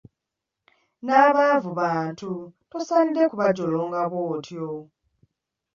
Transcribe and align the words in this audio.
N'abaavu 1.05 1.71
bantu 1.79 2.29
tosaanidde 2.69 3.23
kubajolonga 3.31 4.01
bw'otyo. 4.11 4.67